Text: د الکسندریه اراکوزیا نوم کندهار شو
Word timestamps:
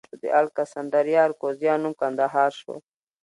د 0.21 0.23
الکسندریه 0.41 1.19
اراکوزیا 1.25 1.73
نوم 1.81 1.93
کندهار 2.01 2.51
شو 2.59 2.75